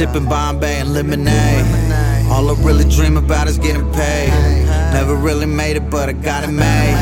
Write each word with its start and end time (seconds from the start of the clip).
sipping 0.00 0.26
Bombay 0.30 0.80
and 0.80 0.94
lemonade. 0.94 1.66
All 2.30 2.48
I 2.48 2.54
really 2.62 2.88
dream 2.88 3.18
about 3.18 3.48
is 3.48 3.58
getting 3.58 3.92
paid. 3.92 4.30
Never 4.94 5.14
really 5.14 5.44
made 5.44 5.76
it, 5.76 5.90
but 5.90 6.08
I 6.08 6.12
got 6.12 6.42
it 6.42 6.52
made. 6.52 6.94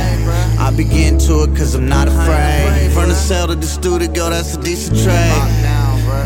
I 0.59 0.73
begin 0.77 1.17
to 1.19 1.45
it 1.45 1.57
cause 1.57 1.77
I'm 1.77 1.89
not 1.89 2.09
afraid. 2.09 2.91
From 2.93 3.09
the 3.09 3.15
cell 3.15 3.47
to 3.47 3.55
the 3.55 3.67
studio, 3.67 4.31
that's 4.31 4.57
a 4.57 4.61
decent 4.61 4.99
trade. 4.99 5.43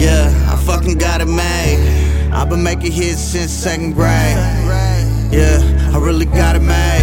Yeah, 0.01 0.33
I 0.51 0.57
fucking 0.65 0.97
got 0.97 1.21
it 1.21 1.27
made. 1.27 2.31
I've 2.33 2.49
been 2.49 2.63
making 2.63 2.93
hits 2.93 3.21
since 3.21 3.51
second 3.53 3.93
grade. 3.93 4.39
Yeah. 5.31 5.82
I 5.95 5.99
really 5.99 6.27
got 6.27 6.57
it 6.57 6.63
made. 6.63 7.03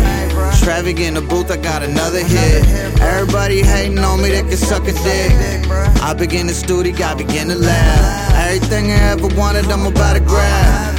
Travic 0.62 1.00
in 1.00 1.14
the 1.14 1.22
booth, 1.22 1.52
I 1.52 1.58
got 1.58 1.84
another 1.84 2.24
hit. 2.24 2.66
Everybody 3.02 3.62
hating 3.62 4.00
on 4.00 4.22
me, 4.22 4.30
they 4.30 4.42
can 4.42 4.58
suck 4.58 4.84
a 4.88 4.94
dick. 4.94 5.32
I 6.02 6.14
begin 6.14 6.48
the 6.48 6.54
studio, 6.54 6.94
I 7.06 7.16
begin 7.16 7.48
the 7.48 7.56
lab. 7.56 8.34
Everything 8.48 8.92
I 8.92 9.12
ever 9.14 9.28
wanted, 9.36 9.66
I'm 9.72 9.86
about 9.86 10.14
to 10.14 10.20
grab. 10.20 10.96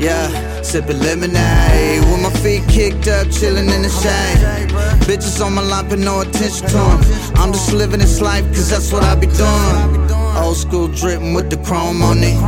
Yeah, 0.00 0.62
sipping 0.62 1.00
lemonade 1.00 2.04
with 2.08 2.22
my 2.22 2.30
feet 2.40 2.62
kicked 2.68 3.08
up, 3.08 3.30
chilling 3.30 3.68
in 3.68 3.82
the 3.82 3.88
shade. 3.88 4.68
Bitches 5.06 5.44
on 5.44 5.54
my 5.54 5.62
line, 5.62 5.88
pay 5.88 5.96
no 5.96 6.20
attention 6.20 6.68
to 6.68 6.78
'em. 6.78 7.00
I'm 7.36 7.52
just 7.52 7.72
living 7.72 8.00
this 8.00 8.20
life, 8.20 8.44
cause 8.54 8.70
that's 8.70 8.92
what 8.92 9.02
I 9.02 9.14
be 9.16 9.26
doing. 9.26 10.10
Old 10.36 10.56
school 10.56 10.88
dripping 10.88 11.34
with 11.34 11.50
the 11.50 11.56
chrome 11.56 12.00
on 12.02 12.18
it. 12.22 12.38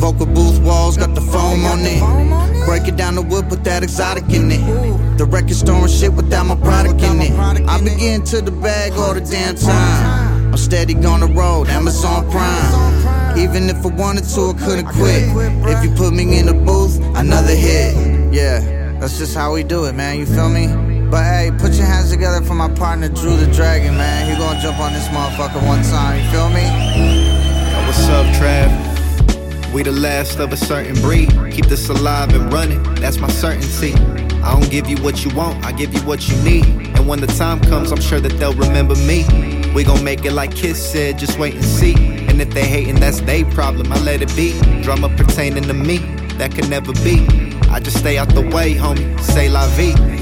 Vocal 0.00 0.26
booth 0.26 0.58
walls 0.60 0.96
got 0.98 1.14
the 1.14 1.22
foam 1.22 1.64
on 1.64 1.80
it. 1.80 2.31
Break 2.64 2.88
it 2.88 2.96
down 2.96 3.14
the 3.16 3.22
wood, 3.22 3.48
put 3.48 3.64
that 3.64 3.82
exotic 3.82 4.24
in 4.30 4.50
it. 4.50 5.18
The 5.18 5.24
record 5.24 5.54
store 5.54 5.82
and 5.82 5.90
shit 5.90 6.12
without 6.12 6.46
my 6.46 6.56
product 6.56 7.02
in 7.02 7.20
it. 7.20 7.32
I 7.32 7.80
begin 7.82 8.22
to 8.24 8.40
the 8.40 8.50
bag 8.50 8.92
all 8.92 9.14
the 9.14 9.20
damn 9.20 9.56
time. 9.56 10.52
I'm 10.52 10.56
steady 10.56 10.94
on 11.04 11.20
the 11.20 11.26
road, 11.26 11.68
Amazon 11.68 12.30
Prime. 12.30 13.38
Even 13.38 13.70
if 13.70 13.84
I 13.84 13.88
wanted 13.88 14.24
to, 14.24 14.50
I 14.50 14.64
couldn't 14.64 14.86
quit. 14.86 15.24
If 15.68 15.84
you 15.84 15.90
put 15.94 16.12
me 16.12 16.38
in 16.38 16.46
the 16.46 16.54
booth, 16.54 16.98
another 17.16 17.54
hit. 17.54 18.32
Yeah, 18.32 18.60
that's 19.00 19.18
just 19.18 19.34
how 19.34 19.52
we 19.54 19.62
do 19.62 19.84
it, 19.86 19.94
man. 19.94 20.18
You 20.18 20.26
feel 20.26 20.48
me? 20.48 20.68
But 21.10 21.24
hey, 21.24 21.50
put 21.58 21.74
your 21.74 21.86
hands 21.86 22.10
together 22.10 22.42
for 22.42 22.54
my 22.54 22.68
partner 22.72 23.08
Drew 23.08 23.36
the 23.36 23.46
Dragon, 23.52 23.96
man. 23.96 24.30
He 24.30 24.38
gonna 24.38 24.60
jump 24.60 24.78
on 24.78 24.92
this 24.94 25.08
motherfucker 25.08 25.66
one 25.66 25.82
time. 25.82 26.24
You 26.24 26.30
feel 26.30 26.48
me? 26.48 26.64
What's 27.86 28.08
up, 28.08 28.26
Trav? 28.36 28.91
We 29.72 29.82
the 29.82 29.92
last 29.92 30.38
of 30.38 30.52
a 30.52 30.56
certain 30.56 30.94
breed. 31.00 31.30
Keep 31.50 31.66
this 31.66 31.88
alive 31.88 32.34
and 32.34 32.52
running, 32.52 32.82
that's 32.96 33.18
my 33.18 33.28
certainty. 33.28 33.94
I 34.42 34.52
don't 34.52 34.70
give 34.70 34.86
you 34.86 34.96
what 34.98 35.24
you 35.24 35.34
want, 35.34 35.64
I 35.64 35.72
give 35.72 35.94
you 35.94 36.00
what 36.00 36.28
you 36.28 36.36
need. 36.42 36.66
And 36.94 37.08
when 37.08 37.20
the 37.20 37.26
time 37.26 37.58
comes, 37.60 37.90
I'm 37.90 38.00
sure 38.00 38.20
that 38.20 38.32
they'll 38.38 38.52
remember 38.52 38.94
me. 38.96 39.24
We 39.74 39.82
gon' 39.82 40.04
make 40.04 40.26
it 40.26 40.32
like 40.32 40.54
Kiss 40.54 40.78
said, 40.92 41.18
just 41.18 41.38
wait 41.38 41.54
and 41.54 41.64
see. 41.64 41.94
And 42.28 42.40
if 42.42 42.50
they 42.50 42.66
hating, 42.66 43.00
that's 43.00 43.22
their 43.22 43.46
problem, 43.46 43.90
I 43.90 43.98
let 44.00 44.20
it 44.20 44.34
be. 44.36 44.60
Drama 44.82 45.08
pertaining 45.16 45.62
to 45.64 45.74
me, 45.74 45.98
that 46.36 46.54
could 46.54 46.68
never 46.68 46.92
be. 46.92 47.26
I 47.70 47.80
just 47.80 47.98
stay 47.98 48.18
out 48.18 48.28
the 48.34 48.42
way, 48.42 48.74
homie, 48.74 49.18
say 49.20 49.48
la 49.48 49.66
vie. 49.68 50.21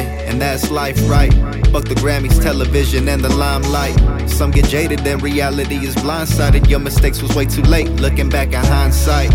And 0.00 0.40
that's 0.40 0.70
life, 0.70 0.98
right? 1.08 1.32
Fuck 1.72 1.84
the 1.84 1.94
Grammys, 1.94 2.42
television, 2.42 3.08
and 3.08 3.22
the 3.22 3.28
limelight. 3.28 4.28
Some 4.28 4.50
get 4.50 4.66
jaded, 4.66 5.06
and 5.06 5.22
reality 5.22 5.76
is 5.76 5.94
blindsided. 5.96 6.68
Your 6.68 6.80
mistakes 6.80 7.22
was 7.22 7.34
way 7.34 7.46
too 7.46 7.62
late, 7.62 7.88
looking 8.00 8.28
back 8.28 8.48
in 8.48 8.64
hindsight. 8.64 9.32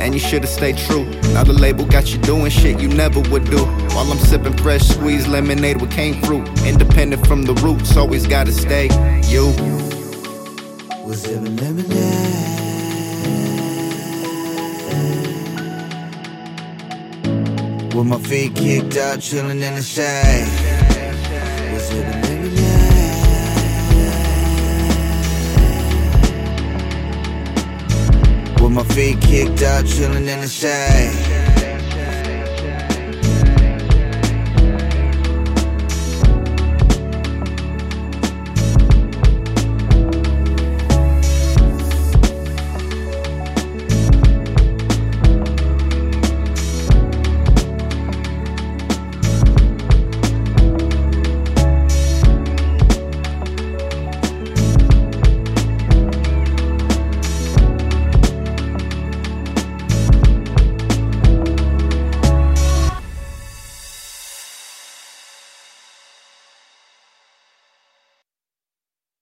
And 0.00 0.14
you 0.14 0.20
should've 0.20 0.48
stayed 0.48 0.78
true. 0.78 1.04
Now 1.34 1.44
the 1.44 1.52
label 1.52 1.84
got 1.84 2.12
you 2.12 2.18
doing 2.20 2.50
shit 2.50 2.80
you 2.80 2.88
never 2.88 3.20
would 3.30 3.44
do. 3.44 3.64
While 3.94 4.10
I'm 4.10 4.18
sipping 4.18 4.56
fresh 4.56 4.82
squeezed 4.82 5.28
lemonade 5.28 5.80
with 5.80 5.90
cane 5.90 6.20
fruit. 6.22 6.48
Independent 6.64 7.26
from 7.26 7.42
the 7.42 7.54
roots, 7.54 7.96
always 7.96 8.26
gotta 8.26 8.52
stay 8.52 8.86
you. 9.28 9.46
Was 11.04 11.22
sipping 11.22 11.56
lemonade. 11.56 12.59
With 17.94 18.06
my 18.06 18.18
feet 18.18 18.54
kicked 18.54 18.96
out, 18.96 19.20
chilling 19.20 19.60
in 19.60 19.74
the 19.74 19.82
shade. 19.82 20.46
Was 21.72 21.88
sipping 21.88 22.22
lemonade. 22.22 22.60
With 28.60 28.72
my 28.72 28.84
feet 28.94 29.20
kicked 29.20 29.62
out, 29.62 29.84
chilling 29.86 30.28
in 30.28 30.40
the 30.40 30.46
shade. 30.46 31.29